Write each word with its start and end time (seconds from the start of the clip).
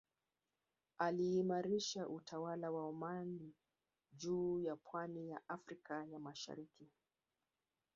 Aliimarisha 0.97 2.07
utawala 2.09 2.71
wa 2.71 2.83
Omani 2.85 3.53
juu 4.13 4.59
ya 4.59 4.75
pwani 4.75 5.29
ya 5.29 5.41
Afrika 5.49 6.05
ya 6.05 6.19
Mashariki 6.19 6.87